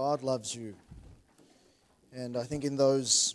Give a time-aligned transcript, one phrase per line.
[0.00, 0.74] God loves you.
[2.10, 3.34] And I think in those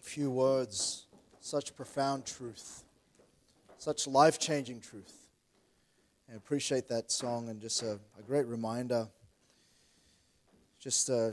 [0.00, 1.04] few words,
[1.40, 2.84] such profound truth,
[3.76, 5.28] such life changing truth.
[6.32, 9.08] I appreciate that song and just a, a great reminder.
[10.80, 11.32] Just uh,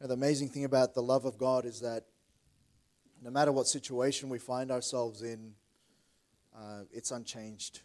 [0.00, 2.04] know, the amazing thing about the love of God is that
[3.24, 5.52] no matter what situation we find ourselves in,
[6.56, 7.80] uh, it's unchanged.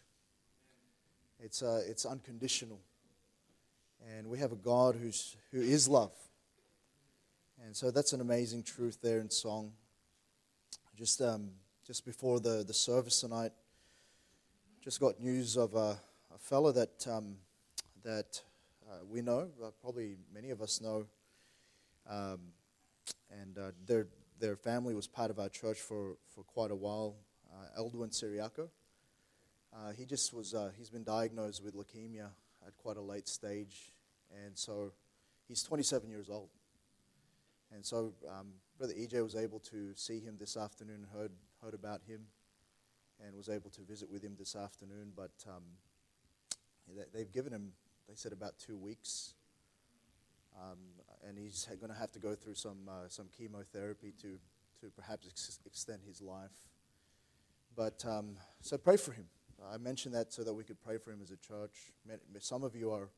[1.40, 2.78] It's, uh, it's unconditional.
[4.12, 6.12] And we have a God who's, who is love.
[7.64, 9.72] And so that's an amazing truth there in song.
[10.96, 11.50] Just, um,
[11.86, 13.52] just before the, the service tonight,
[14.82, 15.98] just got news of a,
[16.34, 17.36] a fellow that, um,
[18.04, 18.42] that
[18.90, 21.06] uh, we know, uh, probably many of us know.
[22.08, 22.40] Um,
[23.30, 24.06] and uh, their,
[24.38, 27.16] their family was part of our church for, for quite a while,
[27.50, 28.68] uh, Eldwin Siriaco.
[29.72, 32.28] Uh, he just was, uh, he's been diagnosed with leukemia
[32.66, 33.93] at quite a late stage.
[34.44, 34.92] And so
[35.48, 36.48] he's 27 years old.
[37.72, 42.02] And so um, Brother EJ was able to see him this afternoon heard, heard about
[42.06, 42.20] him
[43.24, 45.12] and was able to visit with him this afternoon.
[45.16, 45.62] But um,
[47.12, 47.72] they've given him,
[48.08, 49.34] they said, about two weeks.
[50.56, 50.78] Um,
[51.28, 54.38] and he's going to have to go through some, uh, some chemotherapy to,
[54.80, 56.68] to perhaps ex- extend his life.
[57.76, 59.26] But um, so pray for him.
[59.72, 61.92] I mentioned that so that we could pray for him as a church.
[62.38, 63.08] Some of you are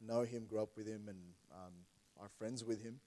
[0.00, 1.18] know him, grew up with him, and
[1.52, 1.72] um,
[2.20, 3.00] are friends with him,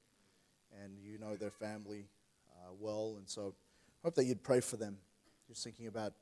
[0.83, 2.05] and you know their family
[2.51, 3.15] uh, well.
[3.17, 3.53] And so
[4.03, 4.97] I hope that you'd pray for them.
[5.47, 6.13] Just thinking about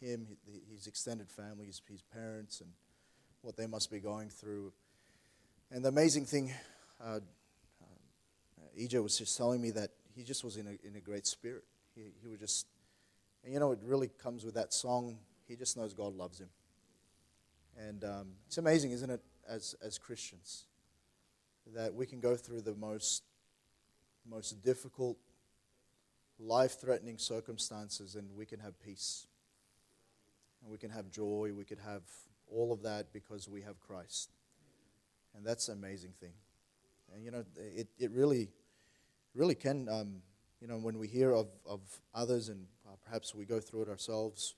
[0.00, 0.26] him,
[0.70, 2.70] his extended family, his, his parents, and
[3.42, 4.72] what they must be going through.
[5.70, 6.52] And the amazing thing,
[7.04, 7.18] uh,
[7.82, 11.26] uh, EJ was just telling me that he just was in a, in a great
[11.26, 11.64] spirit.
[11.94, 12.66] He, he was just,
[13.44, 15.18] and you know, it really comes with that song.
[15.48, 16.48] He just knows God loves him.
[17.78, 19.20] And um, it's amazing, isn't it?
[19.48, 20.64] As, as Christians.
[21.74, 23.24] That we can go through the most,
[24.28, 25.18] most difficult,
[26.38, 29.26] life threatening circumstances and we can have peace.
[30.62, 31.52] And we can have joy.
[31.56, 32.02] We could have
[32.48, 34.30] all of that because we have Christ.
[35.36, 36.32] And that's an amazing thing.
[37.14, 38.48] And, you know, it, it really,
[39.34, 40.22] really can, um,
[40.60, 41.80] you know, when we hear of, of
[42.14, 42.66] others and
[43.04, 44.54] perhaps we go through it ourselves,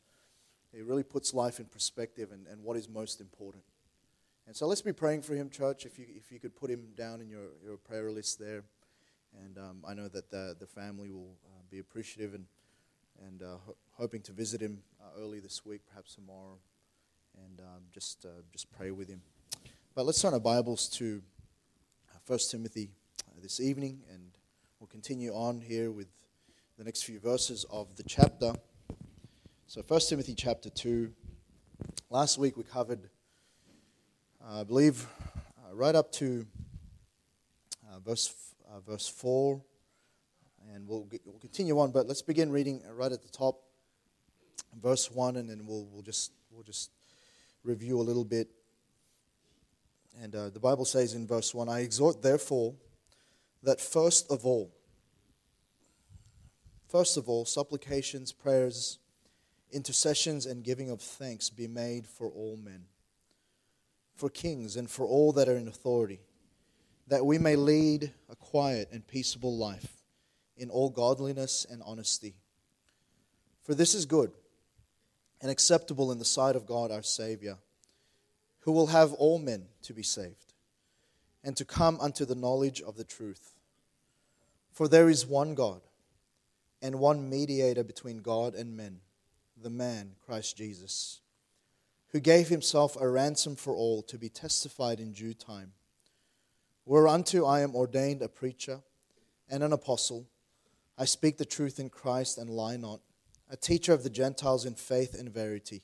[0.72, 3.65] it really puts life in perspective and, and what is most important.
[4.48, 5.84] And so let's be praying for him, church.
[5.84, 8.64] If you, if you could put him down in your, your prayer list there.
[9.44, 12.47] And um, I know that the, the family will uh, be appreciative and,
[13.26, 16.56] and uh, ho- hoping to visit him uh, early this week, perhaps tomorrow,
[17.44, 19.20] and um, just, uh, just pray with him.
[19.94, 21.20] But let's turn our Bibles to
[22.26, 22.88] 1 uh, Timothy
[23.26, 24.30] uh, this evening, and
[24.80, 26.09] we'll continue on here with
[26.78, 28.54] the next few verses of the chapter.
[29.66, 31.12] So 1 Timothy chapter 2.
[32.09, 33.10] Last week we covered
[34.50, 35.06] I believe
[35.59, 36.47] uh, right up to
[37.86, 38.34] uh, verse,
[38.66, 39.60] uh, verse 4,
[40.72, 43.60] and we'll, we'll continue on, but let's begin reading right at the top,
[44.81, 46.91] verse 1, and then we'll, we'll, just, we'll just
[47.62, 48.48] review a little bit.
[50.22, 52.75] And uh, the Bible says in verse 1 I exhort, therefore,
[53.62, 54.72] that first of all,
[56.88, 58.98] first of all, supplications, prayers,
[59.70, 62.86] intercessions, and giving of thanks be made for all men
[64.19, 66.21] for kings and for all that are in authority,
[67.06, 70.03] that we may lead a quiet and peaceable life
[70.56, 72.34] in all godliness and honesty.
[73.62, 74.33] For this is good
[75.41, 77.59] and acceptable in the sight of God our Savior,
[78.62, 80.53] who will have all men to be saved
[81.45, 83.55] and to come unto the knowledge of the truth.
[84.73, 85.81] For there is one God
[86.83, 88.99] and one mediator between God and men,
[89.57, 91.21] the man Christ Jesus
[92.13, 95.73] who gave himself a ransom for all to be testified in due time.
[96.87, 98.81] Whereunto I am ordained a preacher
[99.49, 100.27] and an apostle.
[100.97, 103.01] I speak the truth in Christ and lie not,
[103.51, 105.83] a teacher of the Gentiles in faith and verity.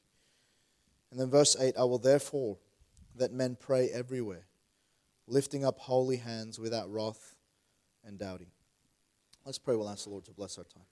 [1.11, 2.59] And then verse 8 I will therefore
[3.17, 4.47] that men pray everywhere,
[5.27, 7.37] lifting up holy hands without wrath
[8.03, 8.51] and doubting.
[9.45, 9.77] Let's pray.
[9.77, 10.87] We'll ask the Lord to bless our time.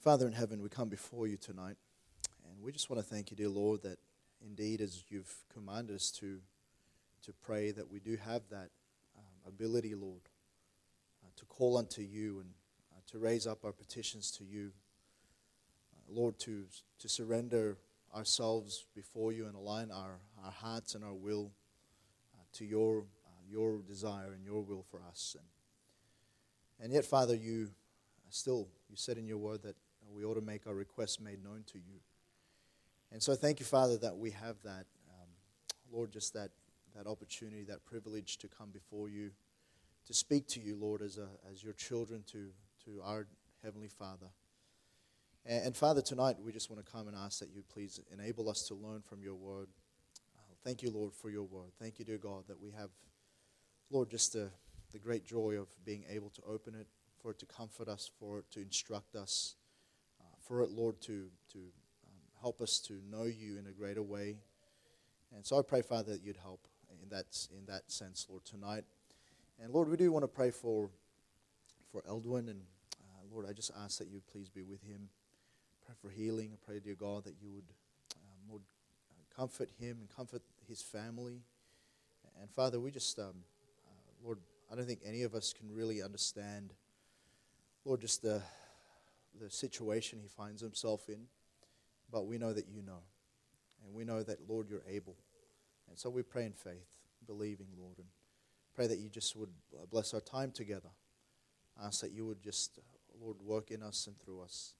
[0.00, 1.76] Father in heaven, we come before you tonight
[2.62, 3.98] we just want to thank you, dear Lord, that
[4.44, 6.38] indeed, as you've commanded us to,
[7.22, 8.68] to pray, that we do have that
[9.16, 10.22] um, ability, Lord,
[11.24, 12.50] uh, to call unto you and
[12.92, 14.72] uh, to raise up our petitions to you.
[15.94, 16.64] Uh, Lord, to,
[16.98, 17.78] to surrender
[18.14, 21.52] ourselves before you and align our, our hearts and our will
[22.34, 25.36] uh, to your, uh, your desire and your will for us.
[25.38, 27.70] And, and yet, Father, you
[28.28, 29.76] still, you said in your word that
[30.12, 32.00] we ought to make our requests made known to you.
[33.12, 35.28] And so thank you, Father, that we have that, um,
[35.92, 36.50] Lord, just that,
[36.94, 39.30] that opportunity, that privilege to come before you,
[40.06, 42.48] to speak to you, Lord, as, a, as your children to,
[42.84, 43.26] to our
[43.64, 44.28] Heavenly Father.
[45.44, 48.48] And, and Father, tonight we just want to come and ask that you please enable
[48.48, 49.68] us to learn from your word.
[50.36, 51.72] Uh, thank you, Lord, for your word.
[51.80, 52.90] Thank you, dear God, that we have,
[53.90, 54.50] Lord, just the,
[54.92, 56.86] the great joy of being able to open it,
[57.20, 59.56] for it to comfort us, for it to instruct us,
[60.20, 61.58] uh, for it, Lord, to, to
[62.40, 64.36] help us to know you in a greater way.
[65.34, 66.66] And so I pray, Father, that you'd help
[67.02, 67.26] in that,
[67.56, 68.84] in that sense, Lord, tonight.
[69.62, 70.90] And Lord, we do want to pray for,
[71.92, 72.48] for Eldwin.
[72.48, 72.62] And
[73.00, 75.08] uh, Lord, I just ask that you please be with him.
[75.84, 76.50] Pray for healing.
[76.52, 77.72] I pray, dear God, that you would,
[78.16, 78.62] um, would
[79.36, 81.42] comfort him and comfort his family.
[82.40, 83.34] And Father, we just, um,
[83.86, 84.38] uh, Lord,
[84.72, 86.72] I don't think any of us can really understand,
[87.84, 88.40] Lord, just the,
[89.40, 91.26] the situation he finds himself in.
[92.10, 93.02] But we know that you know.
[93.84, 95.16] And we know that, Lord, you're able.
[95.88, 96.88] And so we pray in faith,
[97.26, 98.06] believing, Lord, and
[98.74, 99.50] pray that you just would
[99.90, 100.90] bless our time together.
[101.82, 102.78] Ask that you would just,
[103.20, 104.74] Lord, work in us and through us.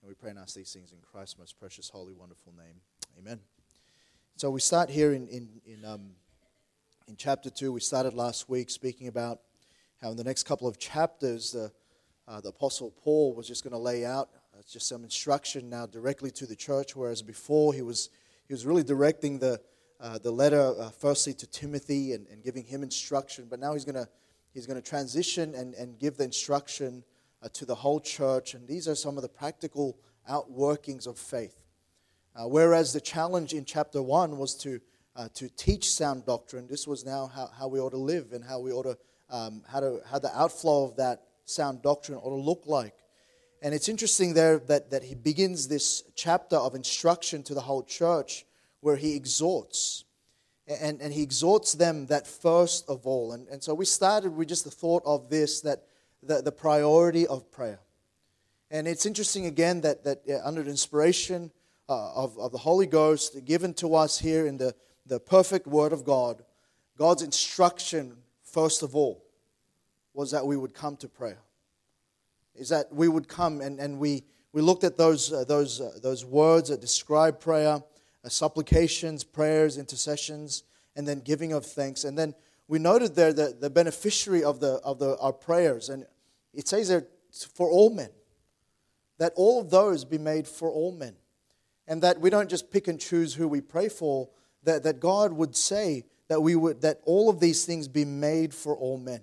[0.00, 2.80] And we pray and ask these things in Christ's most precious, holy, wonderful name.
[3.18, 3.40] Amen.
[4.36, 6.10] So we start here in, in, in, um,
[7.08, 7.72] in chapter 2.
[7.72, 9.40] We started last week speaking about
[10.00, 11.72] how in the next couple of chapters, the,
[12.26, 15.86] uh, the Apostle Paul was just going to lay out uh, just some instruction now
[15.86, 18.10] directly to the church, whereas before he was,
[18.46, 19.60] he was really directing the,
[20.00, 23.84] uh, the letter uh, firstly to Timothy and, and, giving him instruction, but now he's
[23.84, 24.08] going to
[24.52, 27.02] he's to transition and, and give the instruction
[27.42, 28.54] uh, to the whole church.
[28.54, 29.98] And these are some of the practical
[30.30, 31.56] outworkings of faith.
[32.36, 34.80] Uh, whereas the challenge in chapter 1 was to,
[35.16, 38.44] uh, to teach sound doctrine, this was now how, how we ought to live and
[38.44, 38.98] how we ought to,
[39.30, 42.94] um, how, to, how the outflow of that sound doctrine ought to look like.
[43.64, 47.82] And it's interesting there that, that he begins this chapter of instruction to the whole
[47.82, 48.44] church
[48.80, 50.04] where he exhorts.
[50.68, 53.32] And, and he exhorts them that first of all.
[53.32, 55.84] And, and so we started with just the thought of this that
[56.22, 57.80] the, the priority of prayer.
[58.70, 61.50] And it's interesting again that, that uh, under the inspiration
[61.88, 64.74] uh, of, of the Holy Ghost given to us here in the,
[65.06, 66.44] the perfect Word of God,
[66.98, 69.24] God's instruction, first of all,
[70.12, 71.38] was that we would come to prayer.
[72.54, 75.98] Is that we would come and, and we, we looked at those, uh, those, uh,
[76.02, 77.82] those words that describe prayer
[78.24, 80.62] uh, supplications, prayers, intercessions,
[80.96, 82.04] and then giving of thanks.
[82.04, 82.34] And then
[82.68, 85.88] we noted there the, the beneficiary of, the, of the, our prayers.
[85.88, 86.06] And
[86.54, 87.06] it says there,
[87.54, 88.10] for all men.
[89.18, 91.14] That all of those be made for all men.
[91.86, 94.30] And that we don't just pick and choose who we pray for,
[94.62, 98.54] that, that God would say that, we would, that all of these things be made
[98.54, 99.20] for all men.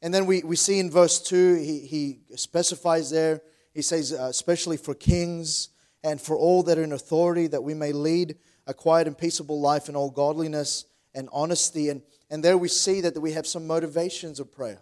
[0.00, 3.40] And then we, we see in verse 2, he, he specifies there,
[3.74, 5.70] he says, uh, especially for kings
[6.04, 8.36] and for all that are in authority, that we may lead
[8.66, 10.84] a quiet and peaceable life in all godliness
[11.14, 11.88] and honesty.
[11.88, 14.80] And, and there we see that we have some motivations of prayer.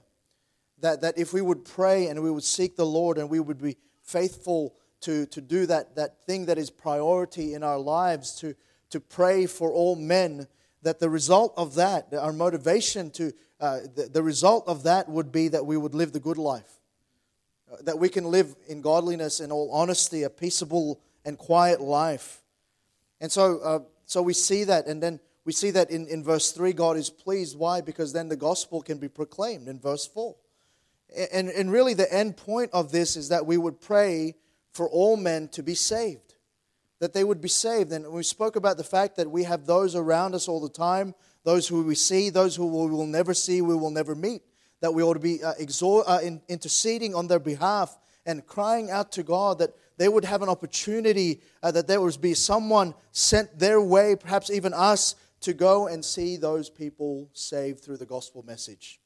[0.81, 3.61] That, that if we would pray and we would seek the Lord and we would
[3.63, 8.55] be faithful to, to do that, that thing that is priority in our lives, to,
[8.91, 10.47] to pray for all men,
[10.83, 15.33] that the result of that, our motivation to, uh, the, the result of that would
[15.33, 16.71] be that we would live the good life.
[17.73, 22.43] Uh, that we can live in godliness and all honesty, a peaceable and quiet life.
[23.21, 26.53] And so, uh, so we see that, and then we see that in, in verse
[26.53, 27.59] 3, God is pleased.
[27.59, 27.81] Why?
[27.81, 30.35] Because then the gospel can be proclaimed in verse 4.
[31.33, 34.35] And, and really, the end point of this is that we would pray
[34.73, 36.35] for all men to be saved,
[36.99, 37.93] that they would be saved.
[37.93, 41.15] And we spoke about the fact that we have those around us all the time,
[41.47, 44.43] those who we see, those who we will never see, we will never meet,
[44.81, 48.91] that we ought to be uh, exor- uh, in, interceding on their behalf and crying
[48.91, 52.95] out to God that they would have an opportunity, uh, that there would be someone
[53.13, 58.07] sent their way, perhaps even us, to go and see those people saved through the
[58.07, 58.99] gospel message.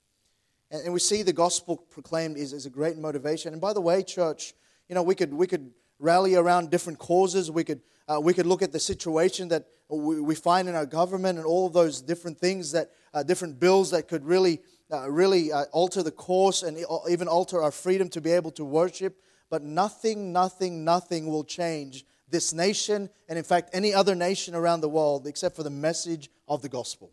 [0.71, 3.53] And, and we see the gospel proclaimed is, is a great motivation.
[3.53, 4.55] And by the way, church,
[4.89, 7.51] you know, we could, we could rally around different causes.
[7.51, 10.87] We could, uh, we could look at the situation that we, we find in our
[10.87, 14.61] government and all of those different things that, uh, different bills that could really,
[14.93, 16.79] uh, really uh, alter the course and
[17.09, 19.17] even alter our freedom to be able to worship
[19.51, 24.81] but nothing, nothing, nothing will change this nation and, in fact, any other nation around
[24.81, 27.11] the world except for the message of the gospel.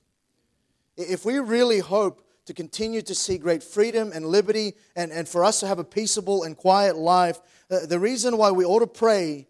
[0.96, 5.44] If we really hope to continue to see great freedom and liberty and, and for
[5.44, 8.88] us to have a peaceable and quiet life, uh, the reason why we ought to
[8.88, 9.48] pray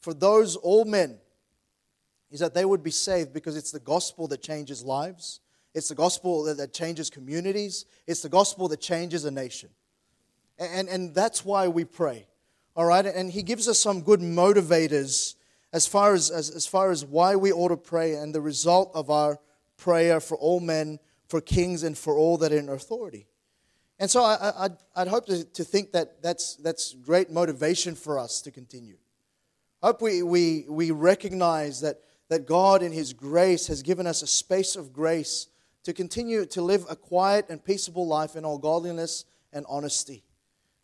[0.00, 1.18] for those all men
[2.36, 5.40] is that they would be saved because it's the gospel that changes lives.
[5.72, 7.86] It's the gospel that, that changes communities.
[8.06, 9.70] It's the gospel that changes a nation.
[10.58, 12.26] And, and that's why we pray.
[12.76, 13.06] All right?
[13.06, 15.36] And he gives us some good motivators
[15.72, 18.90] as far as, as, as far as why we ought to pray and the result
[18.94, 19.38] of our
[19.78, 23.28] prayer for all men, for kings, and for all that are in authority.
[23.98, 28.18] And so I, would I'd hope to, to think that that's, that's great motivation for
[28.18, 28.98] us to continue.
[29.82, 34.22] I hope we, we, we recognize that, that God, in His grace, has given us
[34.22, 35.48] a space of grace
[35.84, 40.24] to continue to live a quiet and peaceable life in all godliness and honesty.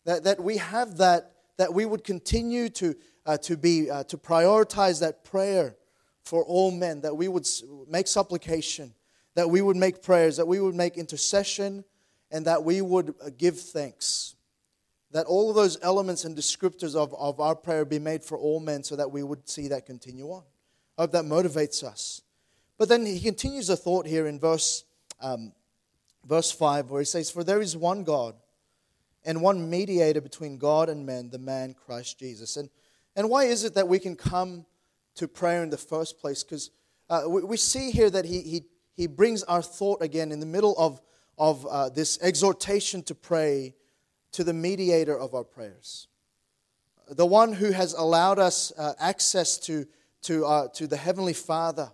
[0.05, 2.95] That, that we have that, that we would continue to,
[3.25, 5.75] uh, to, be, uh, to prioritize that prayer
[6.23, 7.45] for all men, that we would
[7.87, 8.93] make supplication,
[9.35, 11.83] that we would make prayers, that we would make intercession,
[12.31, 14.35] and that we would uh, give thanks.
[15.11, 18.59] That all of those elements and descriptors of, of our prayer be made for all
[18.59, 20.43] men so that we would see that continue on.
[20.97, 22.21] I hope that motivates us.
[22.77, 24.83] But then he continues the thought here in verse,
[25.21, 25.53] um,
[26.25, 28.35] verse 5, where he says, For there is one God
[29.25, 32.57] and one mediator between God and men, the man Christ Jesus.
[32.57, 32.69] And,
[33.15, 34.65] and why is it that we can come
[35.15, 36.43] to prayer in the first place?
[36.43, 36.71] Because
[37.09, 38.63] uh, we, we, see here that he, he,
[38.95, 40.99] he brings our thought again in the middle of,
[41.37, 43.75] of uh, this exhortation to pray
[44.31, 46.07] to the mediator of our prayers,
[47.07, 49.85] the one who has allowed us uh, access to,
[50.23, 51.91] to, uh, to the Heavenly Father.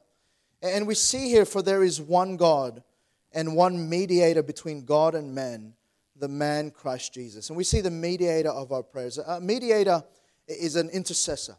[0.61, 2.83] And we see here, for there is one God
[3.31, 5.73] and one mediator between God and man
[6.19, 7.49] the man Christ Jesus.
[7.49, 9.17] And we see the mediator of our prayers.
[9.17, 10.03] A mediator
[10.47, 11.55] is an intercessor.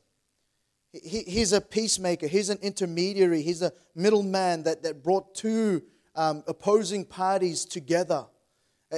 [0.93, 2.27] He, he's a peacemaker.
[2.27, 3.43] He's an intermediary.
[3.43, 5.83] He's a middleman that, that brought two
[6.15, 8.27] um, opposing parties together.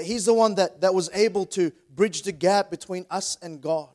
[0.02, 3.90] He's the one that, that was able to bridge the gap between us and God.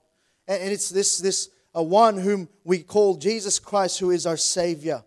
[0.48, 1.50] And it's this, this
[1.84, 5.04] one whom we call Jesus Christ, who is our Savior.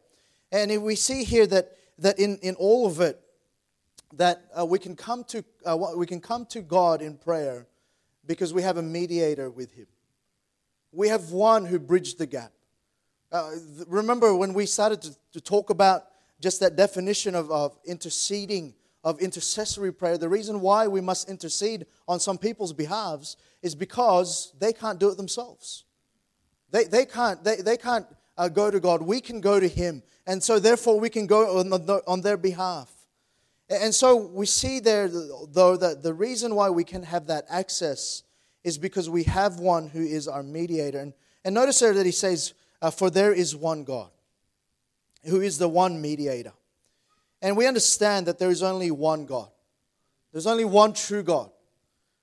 [0.52, 3.20] And we see here that, that in, in all of it,
[4.14, 7.66] that uh, we, can come to, uh, we can come to God in prayer
[8.26, 9.86] because we have a mediator with Him.
[10.92, 12.52] We have one who bridged the gap.
[13.30, 13.52] Uh,
[13.86, 16.06] remember when we started to, to, talk about
[16.40, 18.74] just that definition of, of interceding,
[19.04, 24.52] of intercessory prayer, the reason why we must intercede on some people's behalves is because
[24.58, 25.84] they can't do it themselves.
[26.70, 29.02] They, they can't, they, they can't uh, go to God.
[29.02, 30.02] We can go to Him.
[30.26, 32.90] And so, therefore, we can go on, the, on their behalf.
[33.68, 38.24] And so we see there, though, that the reason why we can have that access
[38.64, 40.98] is because we have one who is our mediator.
[40.98, 41.12] And,
[41.44, 44.10] and notice there that he says, uh, For there is one God,
[45.24, 46.52] who is the one mediator.
[47.40, 49.48] And we understand that there is only one God,
[50.32, 51.50] there's only one true God.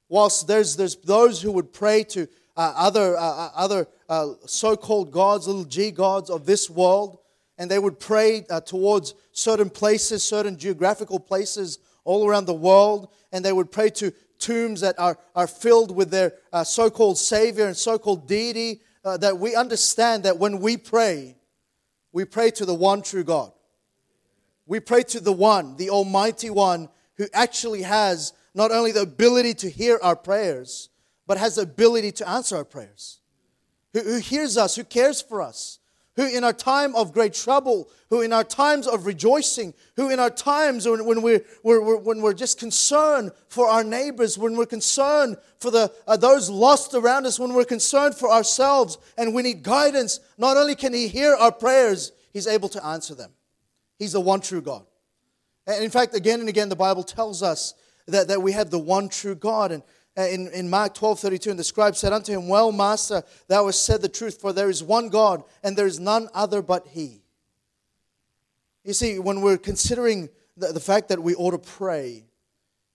[0.10, 4.76] Whilst there's, there's those who would pray to uh, other, uh, uh other uh, so
[4.76, 7.20] called gods, little g gods of this world,
[7.58, 13.10] and they would pray uh, towards certain places, certain geographical places all around the world,
[13.32, 17.18] and they would pray to tombs that are, are filled with their uh, so called
[17.18, 18.82] Savior and so called deity.
[19.04, 21.38] Uh, that we understand that when we pray,
[22.12, 23.54] we pray to the one true God.
[24.66, 29.54] We pray to the one, the Almighty One, who actually has not only the ability
[29.56, 30.90] to hear our prayers,
[31.26, 33.20] but has the ability to answer our prayers,
[33.98, 35.80] who, who hears us, who cares for us,
[36.16, 40.20] who in our time of great trouble, who in our times of rejoicing, who in
[40.20, 44.66] our times when, when, we're, we're, when we're just concerned for our neighbors, when we're
[44.66, 49.44] concerned for the, uh, those lost around us, when we're concerned for ourselves and we
[49.44, 53.32] need guidance, not only can He hear our prayers, He's able to answer them.
[54.00, 54.86] He's the one true God.
[55.66, 57.74] And in fact, again and again, the Bible tells us
[58.08, 59.72] that, that we have the one true God.
[59.72, 59.84] And
[60.18, 63.86] in, in Mark 12 32, and the scribe said unto him, Well, master, thou hast
[63.86, 67.22] said the truth, for there is one God, and there is none other but He.
[68.84, 72.26] You see, when we're considering the, the fact that we ought to pray,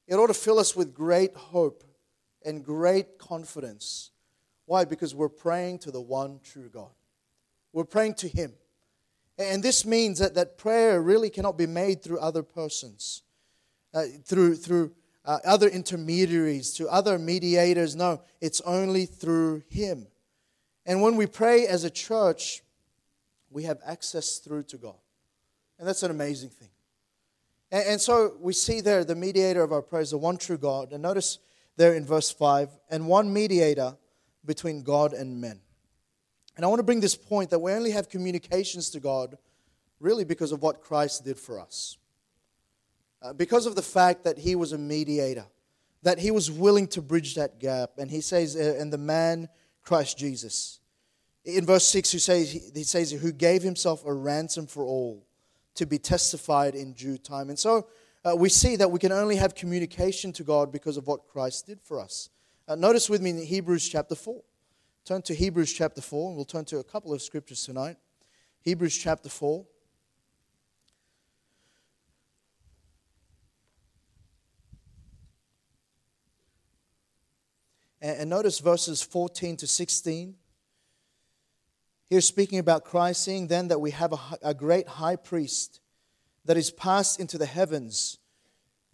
[0.08, 1.84] it ought to fill us with great hope
[2.44, 4.10] and great confidence.
[4.66, 4.84] Why?
[4.84, 6.90] Because we're praying to the one true God.
[7.72, 8.54] We're praying to Him.
[9.38, 13.22] And this means that, that prayer really cannot be made through other persons,
[13.94, 14.92] uh, through, through
[15.24, 17.94] uh, other intermediaries, to other mediators.
[17.94, 20.06] No, it's only through Him.
[20.84, 22.62] And when we pray as a church,
[23.50, 24.96] we have access through to God.
[25.78, 26.70] And that's an amazing thing.
[27.70, 30.92] And, and so we see there the mediator of our prayers, the one true God.
[30.92, 31.38] And notice
[31.76, 33.96] there in verse 5 and one mediator
[34.44, 35.60] between God and men.
[36.56, 39.38] And I want to bring this point that we only have communications to God
[40.00, 41.96] really because of what Christ did for us.
[43.22, 45.46] Uh, because of the fact that he was a mediator,
[46.02, 47.92] that he was willing to bridge that gap.
[47.98, 49.48] And he says, uh, and the man,
[49.82, 50.80] Christ Jesus.
[51.44, 55.24] In verse 6, he says, he says, who gave himself a ransom for all
[55.74, 57.48] to be testified in due time.
[57.48, 57.86] And so
[58.24, 61.66] uh, we see that we can only have communication to God because of what Christ
[61.66, 62.28] did for us.
[62.68, 64.40] Uh, notice with me in Hebrews chapter 4.
[65.04, 67.96] Turn to Hebrews chapter 4, and we'll turn to a couple of scriptures tonight.
[68.60, 69.64] Hebrews chapter 4.
[78.02, 80.34] And, notice verses 14 to 16.
[82.10, 85.80] Here, speaking about Christ, seeing then that we have a, a great high priest
[86.44, 88.18] that is passed into the heavens,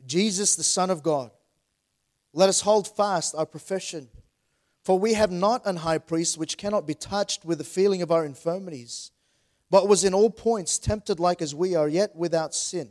[0.06, 1.30] Jesus, the Son of God.
[2.34, 4.08] Let us hold fast our profession.
[4.84, 8.12] For we have not an high priest which cannot be touched with the feeling of
[8.12, 9.10] our infirmities,
[9.70, 12.90] but was in all points tempted like as we are, yet without sin.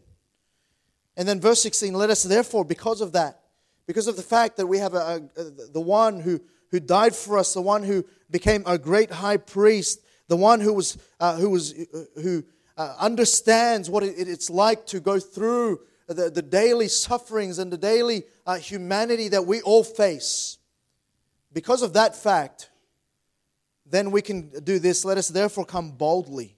[1.16, 3.40] And then verse 16, let us therefore, because of that,
[3.88, 6.39] because of the fact that we have a, a, the one who,
[6.72, 10.74] who died for us, the one who became a great high priest, the one who
[10.74, 12.44] was, uh, who, was, uh, who
[12.75, 17.77] uh, understands what it, it's like to go through the, the daily sufferings and the
[17.77, 20.58] daily uh, humanity that we all face.
[21.53, 22.70] Because of that fact,
[23.86, 25.06] then we can do this.
[25.06, 26.58] Let us therefore come boldly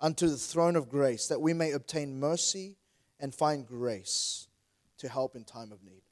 [0.00, 2.76] unto the throne of grace, that we may obtain mercy
[3.20, 4.48] and find grace
[4.98, 6.02] to help in time of need.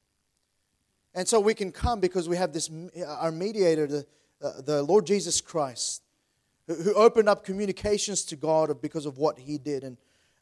[1.14, 2.70] And so we can come because we have this,
[3.06, 4.06] our mediator, the,
[4.42, 6.02] uh, the Lord Jesus Christ,
[6.66, 9.84] who, who opened up communications to God because of what he did.
[9.84, 9.96] And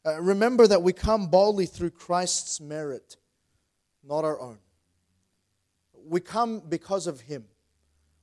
[0.05, 3.17] uh, remember that we come boldly through Christ's merit,
[4.03, 4.57] not our own.
[6.05, 7.45] We come because of him.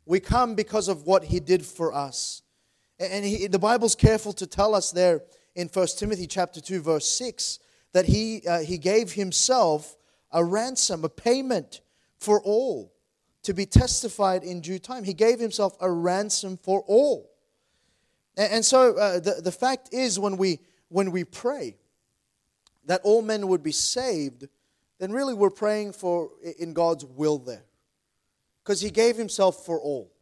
[0.05, 2.43] We come because of what he did for us.
[2.99, 5.23] And he, the Bible's careful to tell us there
[5.55, 7.61] in 1 Timothy chapter 2 verse 6
[7.93, 9.97] that he, uh, he gave himself
[10.33, 11.81] a ransom, a payment
[12.21, 12.93] for all
[13.43, 15.05] to be testified in due time.
[15.05, 17.31] He gave himself a ransom for all.
[18.37, 21.77] And, and so uh, the, the fact is when we, when we pray
[22.87, 24.47] that all men would be saved,
[24.99, 27.65] then really we're praying for in God's will there.
[28.63, 30.13] Because he gave himself for all.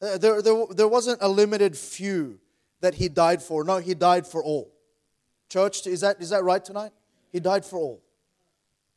[0.00, 2.38] Uh, there, there, there wasn't a limited few
[2.80, 3.64] that he died for.
[3.64, 4.72] No, he died for all.
[5.48, 6.92] Church, is that, is that right tonight?
[7.32, 8.02] He died for all.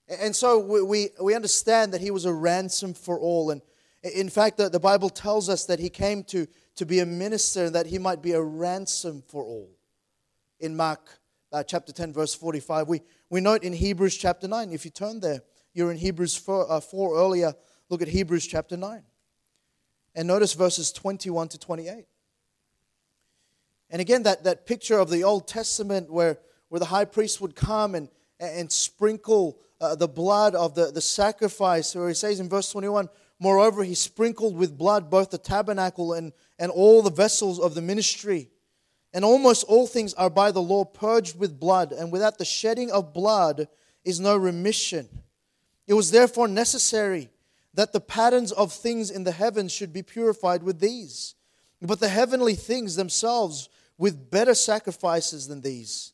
[0.07, 3.49] And so we, we, understand that he was a ransom for all.
[3.49, 3.62] And
[4.03, 7.65] in fact, the, the Bible tells us that he came to, to be a minister
[7.65, 9.69] and that he might be a ransom for all.
[10.60, 11.19] In Mark
[11.51, 15.19] uh, chapter 10, verse 45, we, we note in Hebrews chapter 9, if you turn
[15.19, 15.41] there,
[15.73, 17.53] you're in Hebrews 4, uh, 4 earlier,
[17.89, 19.03] look at Hebrews chapter 9.
[20.13, 22.06] And notice verses 21 to 28.
[23.89, 26.38] And again, that, that picture of the Old Testament where,
[26.69, 31.02] where the high priest would come and, and sprinkle uh, the blood of the, the
[31.02, 36.13] sacrifice, where he says in verse 21 Moreover, he sprinkled with blood both the tabernacle
[36.13, 38.50] and, and all the vessels of the ministry.
[39.13, 42.91] And almost all things are by the law purged with blood, and without the shedding
[42.91, 43.67] of blood
[44.04, 45.08] is no remission.
[45.88, 47.30] It was therefore necessary
[47.74, 51.36] that the patterns of things in the heavens should be purified with these,
[51.82, 56.13] but the heavenly things themselves with better sacrifices than these.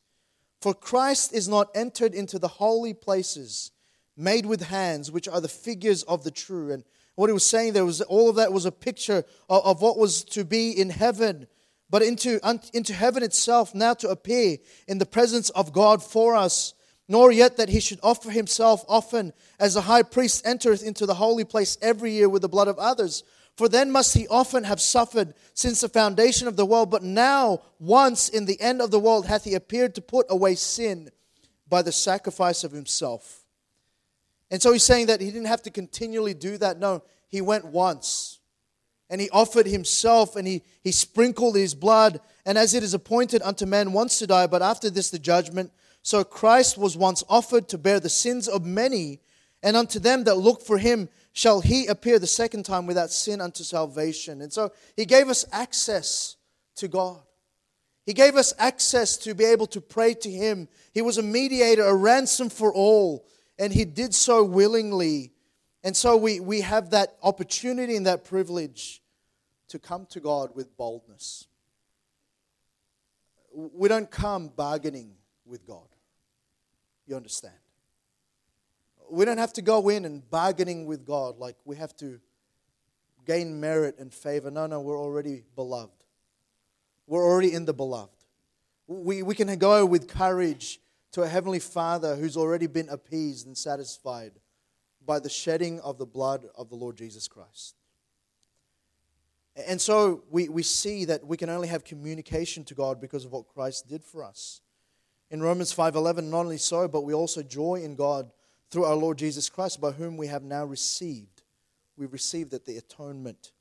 [0.62, 3.72] For Christ is not entered into the holy places
[4.16, 6.72] made with hands, which are the figures of the true.
[6.72, 6.84] And
[7.16, 9.98] what he was saying there was all of that was a picture of, of what
[9.98, 11.48] was to be in heaven,
[11.90, 12.40] but into,
[12.74, 16.74] into heaven itself now to appear in the presence of God for us.
[17.08, 21.16] Nor yet that he should offer himself often as a high priest entereth into the
[21.16, 23.24] holy place every year with the blood of others.
[23.58, 26.90] For then must he often have suffered since the foundation of the world.
[26.90, 30.56] But now, once in the end of the world, hath he appeared to put away
[30.56, 31.12] sin
[31.68, 33.44] by the sacrifice of himself.
[34.50, 36.80] And so he's saying that he didn't have to continually do that.
[36.80, 38.40] No, he went once.
[39.10, 42.20] And he offered himself and he, he sprinkled his blood.
[42.46, 45.72] And as it is appointed unto man once to die, but after this the judgment,
[46.02, 49.20] so Christ was once offered to bear the sins of many,
[49.62, 53.42] and unto them that look for him shall he appear the second time without sin
[53.42, 54.42] unto salvation.
[54.42, 56.36] And so he gave us access
[56.76, 57.22] to God.
[58.06, 60.68] He gave us access to be able to pray to him.
[60.94, 63.26] He was a mediator, a ransom for all,
[63.60, 65.32] and he did so willingly.
[65.84, 69.02] And so we, we have that opportunity and that privilege
[69.70, 71.48] to come to God with boldness.
[73.54, 75.14] We don't come bargaining
[75.46, 75.88] with God.
[77.06, 77.54] You understand?
[79.12, 82.20] We don't have to go in and bargaining with God like we have to
[83.26, 84.50] gain merit and favor.
[84.50, 85.92] No, no, we're already beloved.
[87.08, 88.10] We're already in the beloved.
[88.88, 90.80] We, we can go with courage
[91.12, 94.32] to a Heavenly Father who's already been appeased and satisfied
[95.06, 97.76] by the shedding of the blood of the Lord Jesus Christ.
[99.68, 103.34] And so we, we see that we can only have communication to God because of
[103.34, 104.62] what Christ did for us.
[105.30, 108.32] In Romans 5:11, not only so, but we also joy in God
[108.72, 111.44] through our Lord Jesus Christ, by whom we have now received.
[111.98, 113.52] We've received it, the atonement.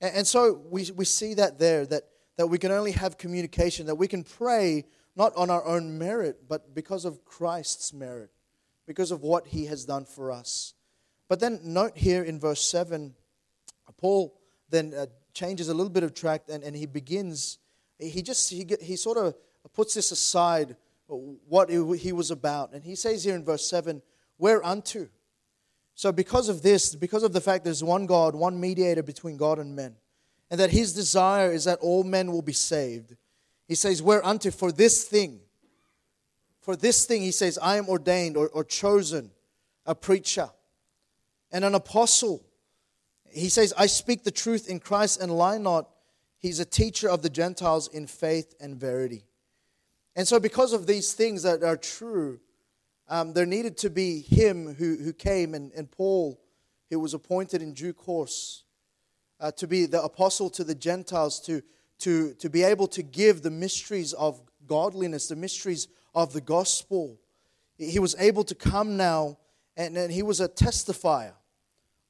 [0.00, 2.04] And, and so we, we see that there, that,
[2.36, 4.84] that we can only have communication, that we can pray
[5.16, 8.30] not on our own merit, but because of Christ's merit,
[8.86, 10.74] because of what he has done for us.
[11.28, 13.14] But then note here in verse 7
[14.00, 14.34] Paul
[14.70, 17.58] then uh, changes a little bit of track and, and he begins,
[17.98, 19.34] he just, he, he sort of
[19.72, 22.72] puts this aside, what he was about.
[22.72, 24.00] And he says here in verse 7,
[24.40, 25.08] whereunto?
[25.94, 29.58] So, because of this, because of the fact there's one God, one mediator between God
[29.58, 29.96] and men,
[30.50, 33.16] and that his desire is that all men will be saved,
[33.68, 35.40] he says, Whereunto for this thing,
[36.60, 39.30] for this thing, he says, I am ordained or, or chosen
[39.86, 40.50] a preacher
[41.52, 42.44] and an apostle.
[43.32, 45.88] He says, I speak the truth in Christ and lie not.
[46.38, 49.24] He's a teacher of the Gentiles in faith and verity.
[50.16, 52.40] And so, because of these things that are true,
[53.10, 56.40] um, there needed to be him who, who came, and, and Paul,
[56.88, 58.62] who was appointed in due course
[59.40, 61.60] uh, to be the apostle to the Gentiles, to,
[61.98, 67.18] to, to be able to give the mysteries of godliness, the mysteries of the gospel.
[67.76, 69.38] He was able to come now,
[69.76, 71.32] and, and he was a testifier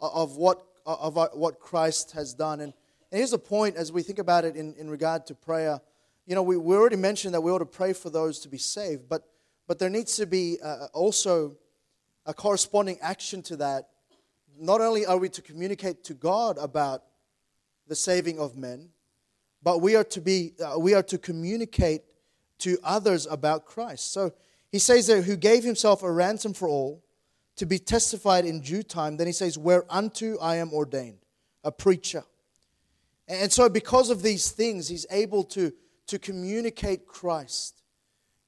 [0.00, 2.60] of what, of what Christ has done.
[2.60, 2.74] And,
[3.10, 5.80] and here's a point as we think about it in, in regard to prayer.
[6.26, 8.58] You know, we, we already mentioned that we ought to pray for those to be
[8.58, 9.26] saved, but
[9.70, 11.56] but there needs to be uh, also
[12.26, 13.90] a corresponding action to that.
[14.58, 17.04] Not only are we to communicate to God about
[17.86, 18.88] the saving of men,
[19.62, 22.02] but we are to be uh, we are to communicate
[22.58, 24.12] to others about Christ.
[24.12, 24.32] So
[24.72, 27.04] he says there, who gave himself a ransom for all,
[27.54, 29.18] to be testified in due time.
[29.18, 31.20] Then he says, whereunto I am ordained,
[31.62, 32.24] a preacher.
[33.28, 35.72] And so because of these things, he's able to,
[36.08, 37.79] to communicate Christ.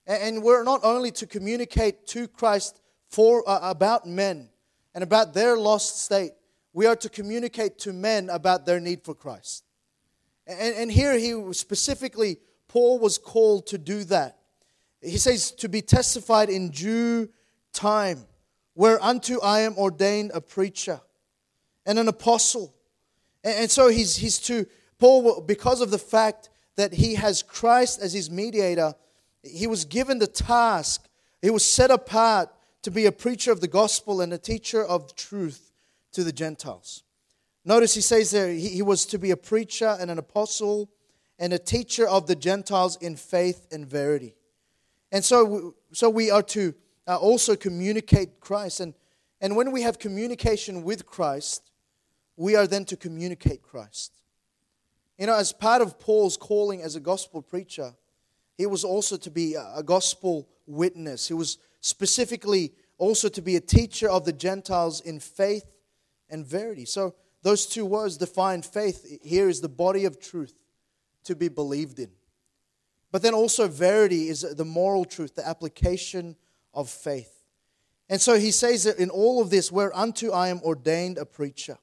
[0.07, 4.49] And we're not only to communicate to Christ for, uh, about men
[4.95, 6.33] and about their lost state,
[6.73, 9.65] we are to communicate to men about their need for Christ.
[10.47, 12.39] And, and here he specifically,
[12.69, 14.39] Paul was called to do that.
[15.01, 17.29] He says, to be testified in due
[17.73, 18.25] time,
[18.75, 21.01] whereunto I am ordained a preacher
[21.85, 22.75] and an apostle.
[23.45, 24.67] And, and so he's, he's to,
[24.99, 28.95] Paul, because of the fact that he has Christ as his mediator,
[29.43, 31.09] he was given the task,
[31.41, 32.51] he was set apart
[32.83, 35.73] to be a preacher of the gospel and a teacher of truth
[36.13, 37.05] to the Gentiles.
[37.65, 40.91] Notice he says there he, he was to be a preacher and an apostle
[41.39, 44.35] and a teacher of the Gentiles in faith and verity.
[45.11, 46.75] And so, so we are to
[47.07, 48.81] uh, also communicate Christ.
[48.81, 48.95] And,
[49.41, 51.71] and when we have communication with Christ,
[52.37, 54.13] we are then to communicate Christ.
[55.19, 57.95] You know, as part of Paul's calling as a gospel preacher,
[58.57, 61.29] he was also to be a gospel witness.
[61.29, 65.65] He was specifically also to be a teacher of the Gentiles in faith
[66.29, 66.85] and verity.
[66.85, 69.19] So, those two words define faith.
[69.23, 70.55] Here is the body of truth
[71.25, 72.11] to be believed in.
[73.11, 76.37] But then also, verity is the moral truth, the application
[76.73, 77.43] of faith.
[78.09, 81.79] And so he says that in all of this, whereunto I am ordained a preacher.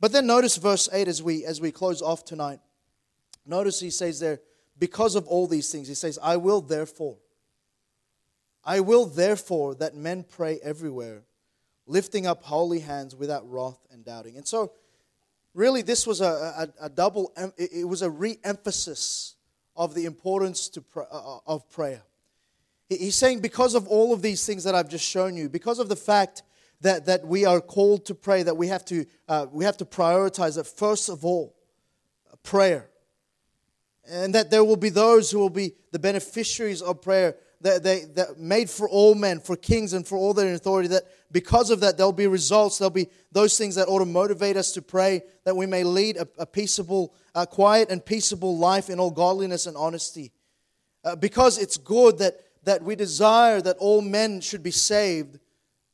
[0.00, 2.58] But then notice verse 8 as we as we close off tonight.
[3.46, 4.40] Notice he says there,
[4.78, 7.16] because of all these things, he says, I will therefore,
[8.64, 11.22] I will therefore that men pray everywhere,
[11.86, 14.36] lifting up holy hands without wrath and doubting.
[14.36, 14.72] And so,
[15.54, 19.36] really, this was a, a, a double, it was a re emphasis
[19.76, 22.02] of the importance to, uh, uh, of prayer.
[22.88, 25.88] He's saying, because of all of these things that I've just shown you, because of
[25.88, 26.42] the fact
[26.82, 29.86] that, that we are called to pray, that we have to, uh, we have to
[29.86, 31.56] prioritize that first of all,
[32.42, 32.90] prayer
[34.08, 38.00] and that there will be those who will be the beneficiaries of prayer that, they,
[38.14, 40.88] that made for all men, for kings, and for all that in authority.
[40.88, 42.78] That because of that, there'll be results.
[42.78, 46.16] There'll be those things that ought to motivate us to pray that we may lead
[46.16, 50.32] a, a peaceable, a quiet, and peaceable life in all godliness and honesty.
[51.04, 52.34] Uh, because it's good that,
[52.64, 55.38] that we desire that all men should be saved.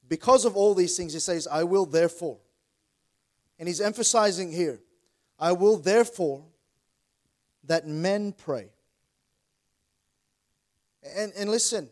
[0.08, 2.38] Because of all these things, he says, I will therefore.
[3.58, 4.80] And he's emphasizing here,
[5.38, 6.44] I will therefore
[7.68, 8.68] that men pray.
[11.16, 11.88] And, and listen,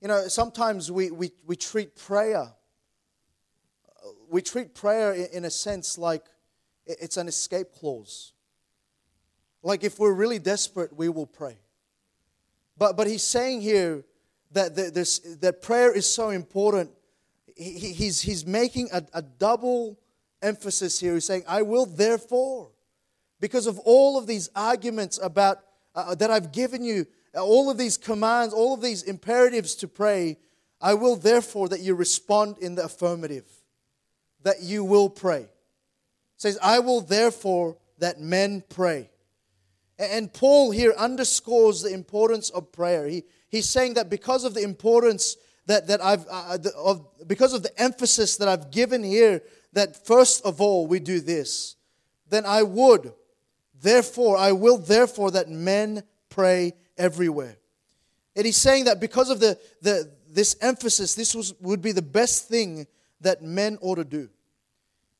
[0.00, 2.52] you know, sometimes we, we, we treat prayer,
[4.30, 6.24] we treat prayer in a sense like
[6.86, 8.32] it's an escape clause.
[9.62, 11.56] Like if we're really desperate, we will pray.
[12.76, 14.04] But, but he's saying here
[14.52, 16.90] that, this, that prayer is so important.
[17.56, 19.98] He, he's, he's making a, a double
[20.42, 21.14] emphasis here.
[21.14, 22.73] He's saying, I will therefore
[23.44, 25.58] because of all of these arguments about
[25.94, 30.38] uh, that I've given you, all of these commands, all of these imperatives to pray,
[30.80, 33.44] I will therefore that you respond in the affirmative,
[34.44, 35.40] that you will pray.
[35.40, 35.50] It
[36.38, 39.10] says, I will therefore that men pray.
[39.98, 43.06] And Paul here underscores the importance of prayer.
[43.06, 47.52] He, he's saying that because of the importance that, that I've, uh, the, of, because
[47.52, 49.42] of the emphasis that I've given here,
[49.74, 51.76] that first of all we do this
[52.34, 53.12] then I would.
[53.84, 57.58] Therefore, I will therefore that men pray everywhere.
[58.34, 62.00] And he's saying that because of the, the this emphasis, this was, would be the
[62.00, 62.86] best thing
[63.20, 64.30] that men ought to do.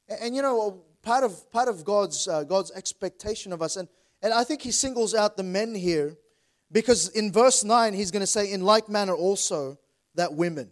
[0.09, 3.87] And, and you know, part of part of God's uh, God's expectation of us, and
[4.22, 6.16] and I think he singles out the men here
[6.72, 9.79] because in verse 9 he's going to say, in like manner also
[10.14, 10.70] that women.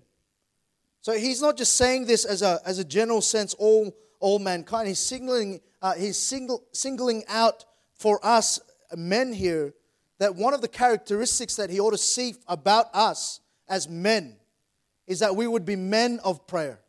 [1.03, 4.89] So he's not just saying this as a, as a general sense, all, all mankind.
[4.89, 8.61] He's singling, uh, he's single, singling out for us
[8.97, 9.75] men here
[10.19, 14.37] that one of the characteristics that he ought to see about us as men
[15.07, 16.81] is that we would be men of prayer.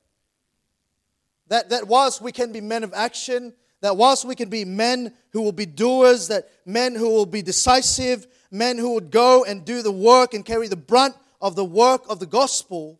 [1.47, 5.13] That, that whilst we can be men of action, that whilst we can be men
[5.31, 9.65] who will be doers, that men who will be decisive, men who would go and
[9.65, 12.99] do the work and carry the brunt of the work of the gospel,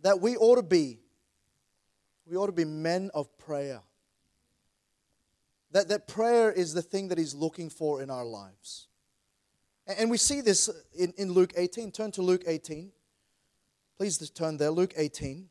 [0.00, 1.00] that we ought to be.
[2.24, 3.82] We ought to be men of prayer.
[5.72, 8.88] That, that prayer is the thing that He's looking for in our lives.
[9.86, 11.92] And we see this in, in Luke 18.
[11.92, 12.92] Turn to Luke 18.
[13.96, 14.70] Please turn there.
[14.70, 15.48] Luke 18.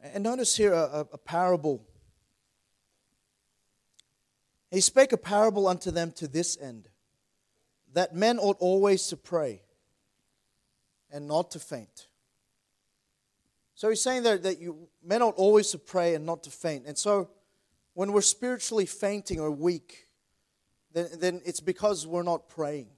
[0.00, 1.84] And notice here a, a parable.
[4.70, 6.88] He spake a parable unto them to this end
[7.94, 9.62] that men ought always to pray
[11.10, 12.08] and not to faint.
[13.74, 16.86] So he's saying there that you, men ought always to pray and not to faint.
[16.86, 17.30] And so
[17.94, 20.08] when we're spiritually fainting or weak,
[20.92, 22.88] then, then it's because we're not praying.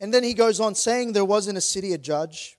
[0.00, 2.58] And then he goes on saying, There was in a city a judge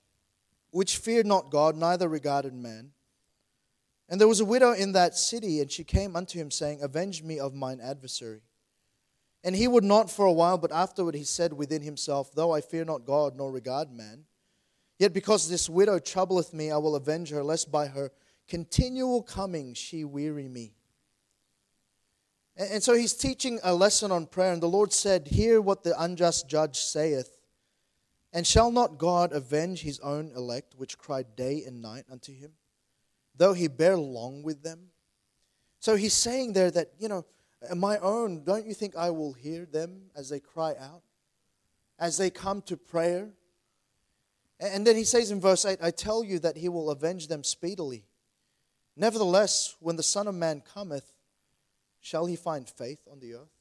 [0.70, 2.90] which feared not God, neither regarded man.
[4.08, 7.22] And there was a widow in that city, and she came unto him, saying, Avenge
[7.22, 8.40] me of mine adversary.
[9.44, 12.60] And he would not for a while, but afterward he said within himself, Though I
[12.60, 14.24] fear not God, nor regard man,
[14.98, 18.10] yet because this widow troubleth me, I will avenge her, lest by her
[18.48, 20.72] continual coming she weary me.
[22.56, 26.00] And so he's teaching a lesson on prayer, and the Lord said, Hear what the
[26.00, 27.38] unjust judge saith.
[28.32, 32.52] And shall not God avenge his own elect, which cry day and night unto him,
[33.36, 34.88] though he bear long with them?
[35.78, 37.24] So he's saying there that, you know,
[37.76, 41.02] my own, don't you think I will hear them as they cry out,
[41.98, 43.30] as they come to prayer?
[44.60, 47.44] And then he says in verse 8, I tell you that he will avenge them
[47.44, 48.04] speedily.
[48.96, 51.12] Nevertheless, when the Son of Man cometh,
[52.00, 53.52] shall he find faith on the earth?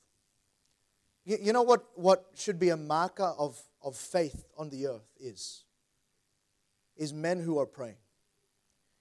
[1.26, 5.64] You know what, what should be a marker of of faith on the earth is
[6.98, 7.98] is men who are praying.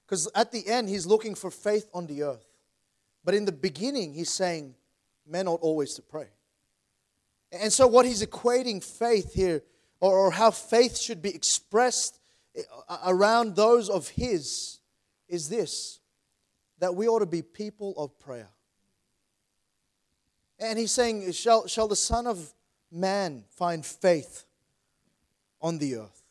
[0.05, 2.47] Because at the end, he's looking for faith on the earth.
[3.25, 4.75] But in the beginning, he's saying
[5.27, 6.29] men ought always to pray.
[7.53, 9.63] And so, what he's equating faith here,
[10.01, 12.19] or, or how faith should be expressed
[12.57, 12.63] eh,
[13.07, 14.81] around those of his,
[15.29, 16.01] is this
[16.79, 18.51] that we ought to be people of prayer.
[20.59, 22.53] And he's saying, Shall, shall the Son of
[22.91, 24.45] Man find faith
[25.61, 26.23] on the earth?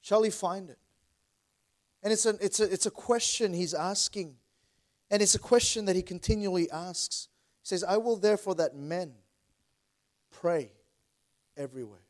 [0.00, 0.78] Shall he find it?
[2.02, 4.36] And it's a, it's, a, it's a question he's asking.
[5.10, 7.28] And it's a question that he continually asks.
[7.68, 9.12] Says, I will therefore that men
[10.30, 10.72] pray
[11.54, 12.00] everywhere.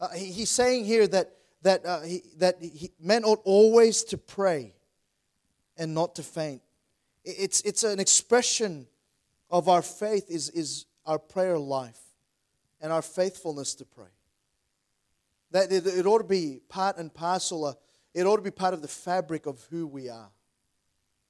[0.00, 4.16] Uh, he, he's saying here that, that, uh, he, that he, men ought always to
[4.16, 4.72] pray
[5.76, 6.62] and not to faint.
[7.22, 8.86] It's, it's an expression
[9.50, 12.00] of our faith is, is our prayer life
[12.80, 14.14] and our faithfulness to pray.
[15.50, 17.74] That it, it ought to be part and parcel, uh,
[18.14, 20.30] it ought to be part of the fabric of who we are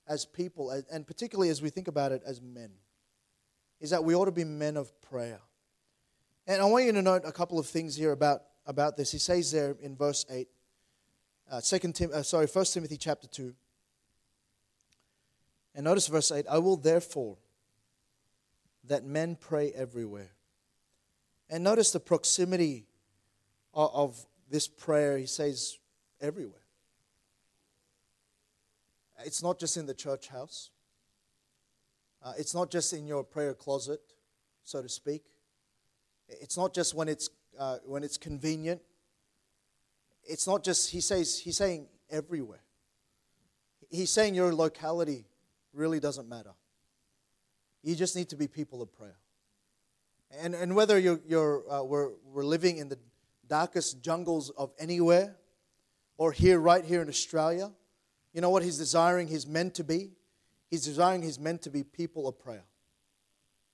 [0.09, 2.71] as people, and particularly as we think about it as men,
[3.81, 5.40] is that we ought to be men of prayer.
[6.47, 9.12] And I want you to note a couple of things here about, about this.
[9.12, 10.49] He says there in verse 8,
[11.51, 13.55] uh, second Tim, uh, sorry, 1 Timothy chapter 2.
[15.75, 17.37] And notice verse 8 I will therefore
[18.85, 20.31] that men pray everywhere.
[21.51, 22.87] And notice the proximity
[23.75, 25.79] of this prayer, he says,
[26.21, 26.61] everywhere.
[29.24, 30.70] It's not just in the church house,
[32.22, 34.00] uh, it's not just in your prayer closet,
[34.64, 35.22] so to speak.
[36.28, 38.83] It's not just when it's, uh, when it's convenient.
[40.24, 42.62] It's not just, he says, he's saying everywhere.
[43.90, 45.24] He's saying your locality
[45.72, 46.52] really doesn't matter.
[47.83, 49.16] You just need to be people of prayer.
[50.42, 52.98] And, and whether you're, you're, uh, we're, we're living in the
[53.48, 55.37] darkest jungles of anywhere
[56.18, 57.70] or here, right here in Australia,
[58.33, 60.11] you know what he's desiring his men to be?
[60.71, 62.64] He's desiring his men to be people of prayer,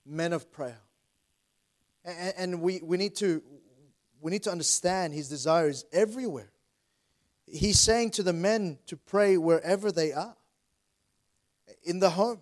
[0.06, 0.80] men of prayer.
[2.04, 3.42] And, and we, we need to,
[4.20, 6.50] we need to understand his desire is everywhere.
[7.46, 10.36] He's saying to the men to pray wherever they are
[11.82, 12.40] in the home,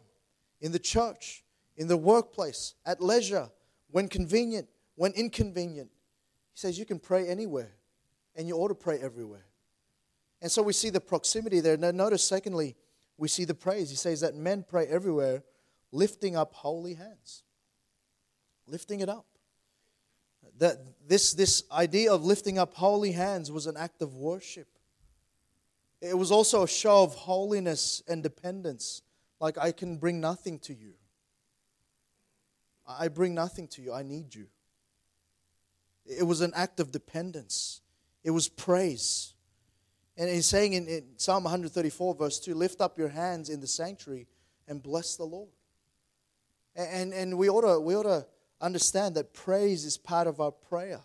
[0.61, 1.44] in the church,
[1.77, 3.51] in the workplace, at leisure,
[3.90, 5.90] when convenient, when inconvenient.
[6.53, 7.72] He says you can pray anywhere,
[8.37, 9.46] and you ought to pray everywhere.
[10.42, 11.76] And so we see the proximity there.
[11.76, 12.74] Now, notice, secondly,
[13.16, 13.88] we see the praise.
[13.88, 15.44] He says that men pray everywhere,
[15.92, 17.44] lifting up holy hands.
[18.66, 19.24] Lifting it up.
[20.59, 24.66] That this, this idea of lifting up holy hands was an act of worship.
[26.00, 29.02] It was also a show of holiness and dependence.
[29.38, 30.94] Like, I can bring nothing to you.
[32.87, 33.92] I bring nothing to you.
[33.92, 34.46] I need you.
[36.05, 37.81] It was an act of dependence,
[38.24, 39.35] it was praise.
[40.16, 43.66] And he's saying in, in, Psalm 134, verse 2 lift up your hands in the
[43.66, 44.27] sanctuary
[44.68, 45.48] and bless the Lord.
[46.75, 48.27] And, and we, ought to, we ought to
[48.61, 51.01] understand that praise is part of our prayer.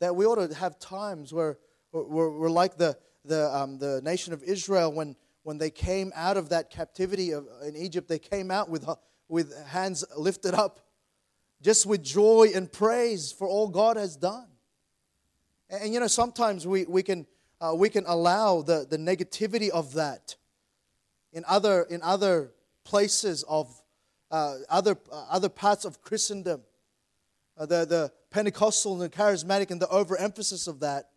[0.00, 1.58] That we ought to have times where
[1.92, 6.36] we're, we're like the, the, um, the nation of Israel when, when they came out
[6.36, 8.86] of that captivity of, in Egypt, they came out with,
[9.28, 10.80] with hands lifted up,
[11.62, 14.48] just with joy and praise for all God has done.
[15.70, 17.26] And, and you know, sometimes we, we, can,
[17.60, 20.36] uh, we can allow the, the negativity of that
[21.32, 22.52] in other, in other
[22.84, 23.82] places of
[24.30, 26.62] uh, other, uh, other parts of Christendom.
[27.58, 31.08] Uh, the, the Pentecostal and the charismatic and the overemphasis of that.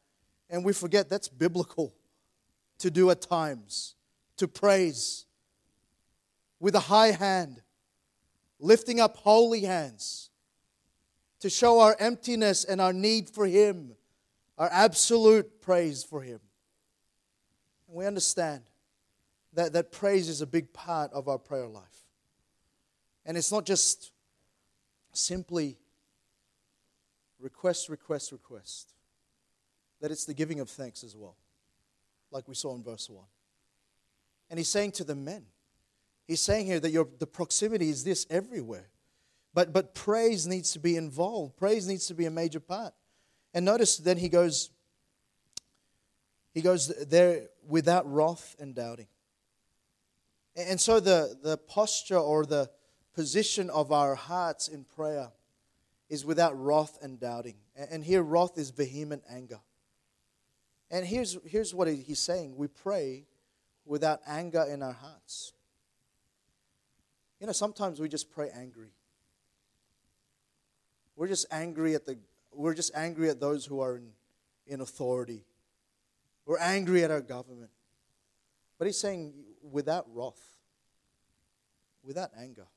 [0.50, 1.94] And we forget that's biblical
[2.78, 3.96] to do at times,
[4.38, 5.26] to praise
[6.60, 7.62] with a high hand,
[8.60, 10.30] lifting up holy hands,
[11.42, 13.92] to show our emptiness and our need for Him,
[14.60, 16.40] our absolute praise for Him.
[17.88, 18.62] And we understand
[19.54, 22.06] that, that praise is a big part of our prayer life.
[23.26, 24.12] And it's not just
[25.12, 25.78] simply
[27.40, 28.94] request, request, request,
[30.02, 31.36] that it's the giving of thanks as well
[32.32, 33.24] like we saw in verse 1.
[34.50, 35.46] And he's saying to the men,
[36.28, 38.90] he's saying here that your, the proximity is this everywhere.
[39.54, 42.94] But, but praise needs to be involved, praise needs to be a major part.
[43.54, 44.70] And notice then he goes,
[46.54, 49.08] he goes there without wrath and doubting.
[50.56, 52.70] And so the, the posture or the
[53.14, 55.32] position of our hearts in prayer
[56.10, 57.56] is without wrath and doubting.
[57.76, 59.60] And here, wrath is vehement anger.
[60.92, 63.26] And here's, here's what he's saying we pray
[63.86, 65.54] without anger in our hearts.
[67.40, 68.92] You know, sometimes we just pray angry.
[71.16, 72.18] We're just angry at the
[72.54, 74.10] we're just angry at those who are in,
[74.68, 75.46] in authority.
[76.46, 77.70] We're angry at our government.
[78.78, 80.42] But he's saying without wrath,
[82.04, 82.68] without anger.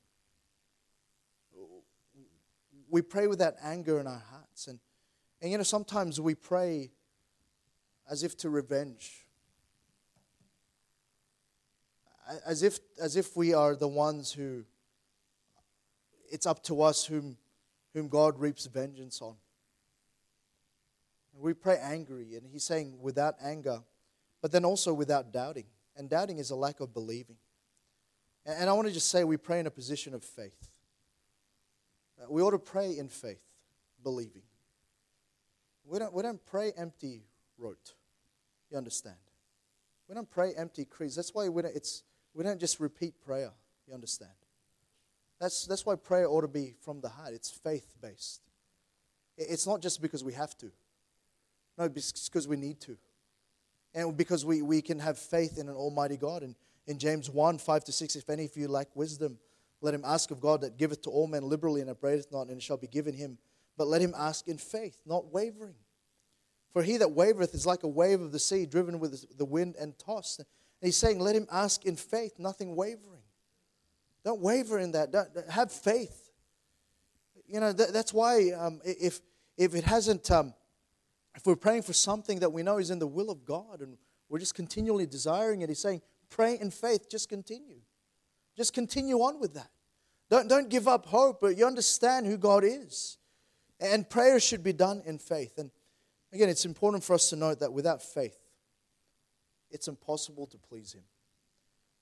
[2.89, 4.67] We pray without anger in our hearts.
[4.67, 4.79] And,
[5.41, 6.91] and you know, sometimes we pray
[8.09, 9.25] as if to revenge.
[12.45, 14.65] As if, as if we are the ones who,
[16.31, 17.37] it's up to us whom,
[17.93, 19.35] whom God reaps vengeance on.
[21.37, 23.81] We pray angry, and he's saying without anger,
[24.41, 25.65] but then also without doubting.
[25.95, 27.37] And doubting is a lack of believing.
[28.45, 30.69] And I want to just say we pray in a position of faith.
[32.21, 33.41] Uh, we ought to pray in faith,
[34.03, 34.43] believing.
[35.85, 37.23] We don't, we don't pray empty
[37.57, 37.93] rote.
[38.69, 39.15] You understand?
[40.07, 41.15] We don't pray empty creeds.
[41.15, 43.51] That's why we don't, it's, we don't just repeat prayer.
[43.87, 44.31] You understand?
[45.39, 47.33] That's, that's why prayer ought to be from the heart.
[47.33, 48.41] It's faith based.
[49.37, 50.71] It's not just because we have to,
[51.77, 52.97] no, because we need to.
[53.93, 56.43] And because we, we can have faith in an Almighty God.
[56.43, 56.55] And
[56.87, 59.37] in James 1 5 to 6, if any of you lack wisdom,
[59.81, 62.57] let him ask of God that giveth to all men liberally and upbraideth not, and
[62.57, 63.37] it shall be given him.
[63.77, 65.75] But let him ask in faith, not wavering.
[66.71, 69.75] For he that wavereth is like a wave of the sea, driven with the wind
[69.79, 70.39] and tossed.
[70.39, 70.47] And
[70.81, 73.21] he's saying, let him ask in faith, nothing wavering.
[74.23, 75.11] Don't waver in that.
[75.11, 76.31] Don't, have faith.
[77.47, 79.19] You know, that, that's why um, if,
[79.57, 80.53] if it hasn't, um,
[81.35, 83.97] if we're praying for something that we know is in the will of God and
[84.29, 87.79] we're just continually desiring it, he's saying, pray in faith, just continue.
[88.55, 89.69] Just continue on with that.
[90.29, 93.17] Don't, don't give up hope, but you understand who God is.
[93.79, 95.57] And prayer should be done in faith.
[95.57, 95.71] And
[96.33, 98.37] Again, it's important for us to note that without faith,
[99.69, 101.03] it's impossible to please Him.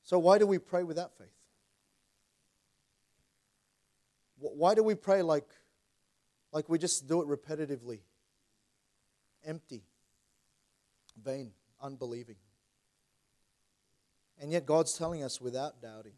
[0.04, 1.28] So, why do we pray without faith?
[4.40, 5.48] Why do we pray like,
[6.54, 8.00] like we just do it repetitively?
[9.46, 9.84] Empty,
[11.24, 12.36] vain, unbelieving.
[14.40, 16.14] And yet God's telling us without doubting.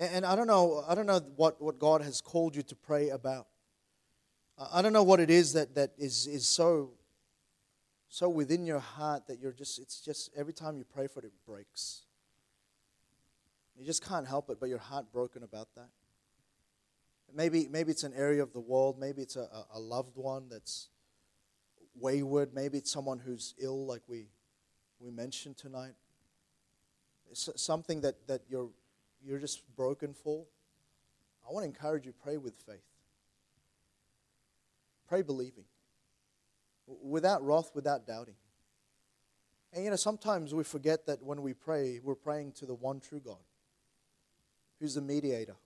[0.00, 3.08] And, I don't know, I don't know what, what God has called you to pray
[3.08, 3.48] about.
[4.72, 6.92] I don't know what it is that, that is, is so
[8.08, 11.26] so within your heart that you're just it's just every time you pray for it
[11.26, 12.02] it breaks.
[13.76, 15.90] You just can't help it, but you're heartbroken about that.
[17.34, 20.88] Maybe maybe it's an area of the world, maybe it's a, a loved one that's
[21.94, 24.28] wayward, maybe it's someone who's ill like we
[25.00, 25.94] we mentioned tonight.
[27.30, 28.70] It's something that, that you're
[29.24, 30.44] you're just broken for.
[31.48, 32.84] I want to encourage you pray with faith.
[35.08, 35.64] Pray believing.
[36.86, 38.34] Without wrath, without doubting.
[39.72, 43.00] And you know, sometimes we forget that when we pray, we're praying to the one
[43.00, 43.42] true God,
[44.80, 45.56] who's the mediator.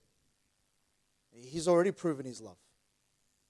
[1.35, 2.57] He's already proven his love.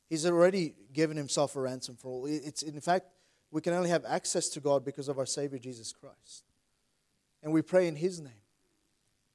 [0.09, 2.25] He's already given himself a ransom for all.
[2.25, 3.07] It's in fact,
[3.51, 6.43] we can only have access to God because of our Savior Jesus Christ.
[7.41, 8.31] And we pray in his name.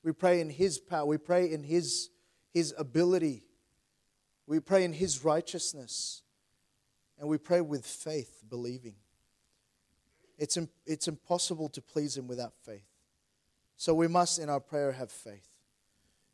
[0.03, 1.07] We pray in his power.
[1.07, 2.11] We pray in his,
[2.53, 3.44] his ability.
[4.46, 6.22] We pray in his righteousness.
[7.18, 8.94] And we pray with faith, believing.
[10.38, 12.86] It's, it's impossible to please Him without faith.
[13.76, 15.49] So we must, in our prayer, have faith.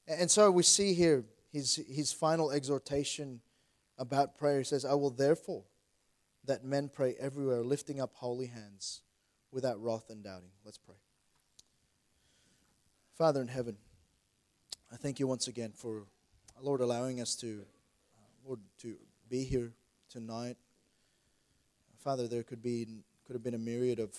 [0.06, 1.24] And so we see here
[1.54, 3.40] his, his final exhortation
[3.96, 4.58] about prayer.
[4.58, 5.64] He says, I will therefore
[6.44, 9.00] that men pray everywhere, lifting up holy hands
[9.50, 10.50] without wrath and doubting.
[10.64, 10.96] Let's pray.
[13.16, 13.78] Father in heaven,
[14.92, 16.04] I thank you once again for,
[16.60, 17.64] Lord, allowing us to,
[18.44, 18.96] Lord, to
[19.30, 19.72] be here
[20.10, 20.58] tonight
[22.04, 22.86] Father, there could be
[23.26, 24.14] could have been a myriad of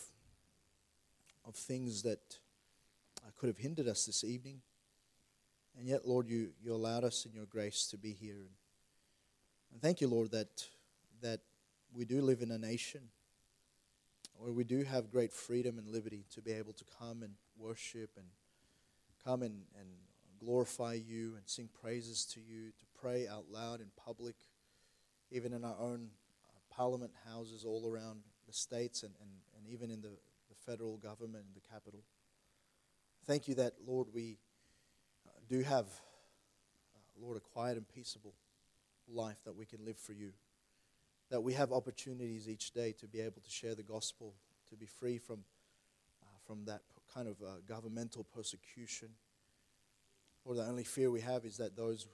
[1.48, 2.40] of things that
[3.24, 4.62] uh, could have hindered us this evening.
[5.78, 8.50] And yet, Lord, you, you allowed us in your grace to be here.
[9.72, 10.66] And thank you, Lord, that
[11.22, 11.40] that
[11.94, 13.02] we do live in a nation
[14.38, 18.10] where we do have great freedom and liberty to be able to come and worship
[18.18, 18.26] and
[19.24, 19.88] come and, and
[20.40, 24.36] glorify you and sing praises to you, to pray out loud in public,
[25.32, 26.10] even in our own
[26.70, 30.10] parliament houses all around the states and, and, and even in the,
[30.50, 32.02] the federal government and the capital.
[33.26, 34.45] Thank you that, Lord, we uh,
[35.48, 38.34] do have, uh, Lord, a quiet and peaceable
[39.08, 40.32] life that we can live for you.
[41.30, 44.34] That we have opportunities each day to be able to share the gospel,
[44.70, 45.44] to be free from,
[46.24, 46.82] uh, from that
[47.14, 49.10] kind of uh, governmental persecution.
[50.44, 52.08] Or the only fear we have is that those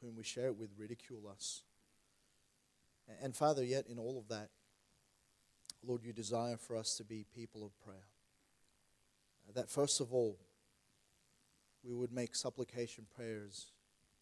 [0.00, 1.62] whom we share it with ridicule us.
[3.22, 4.50] And Father, yet in all of that,
[5.84, 8.06] Lord, you desire for us to be people of prayer.
[9.54, 10.38] That first of all,
[11.84, 13.72] we would make supplication prayers,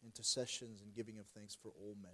[0.04, 2.12] intercessions, and giving of thanks for all men.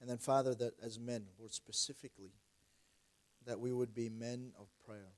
[0.00, 2.32] And then, Father, that as men, Lord, specifically,
[3.46, 5.12] that we would be men of prayer.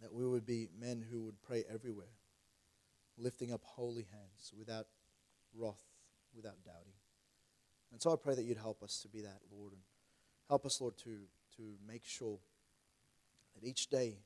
[0.00, 2.14] That we would be men who would pray everywhere,
[3.16, 4.86] lifting up holy hands without
[5.54, 5.82] wrath,
[6.34, 6.92] without doubting.
[7.90, 9.82] And so I pray that you'd help us to be that, Lord, and
[10.48, 11.18] help us, Lord, to,
[11.56, 12.38] to make sure
[13.54, 14.18] that each day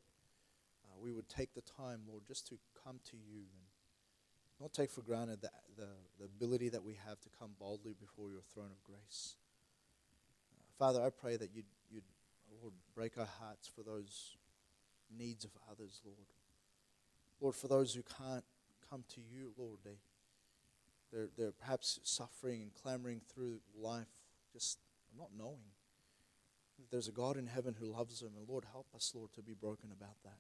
[0.85, 3.67] uh, we would take the time, Lord, just to come to you and
[4.61, 8.31] not take for granted the, the, the ability that we have to come boldly before
[8.31, 9.35] your throne of grace.
[10.55, 12.05] Uh, Father, I pray that you'd, you'd,
[12.61, 14.37] Lord, break our hearts for those
[15.17, 16.29] needs of others, Lord.
[17.41, 18.45] Lord, for those who can't
[18.89, 19.99] come to you, Lord, they
[21.13, 24.09] they're, they're perhaps suffering and clamoring through life,
[24.53, 24.79] just
[25.17, 25.71] not knowing.
[26.91, 29.53] There's a God in heaven who loves them, and Lord, help us, Lord, to be
[29.53, 30.39] broken about that.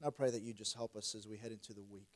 [0.00, 2.08] And I pray that you just help us as we head into the week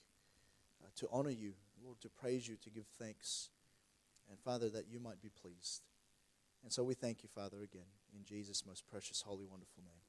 [0.83, 3.51] uh, to honor you, Lord, to praise you, to give thanks,
[4.29, 5.83] and Father, that you might be pleased.
[6.63, 10.00] And so we thank you, Father, again, in Jesus' most precious, holy, wonderful name.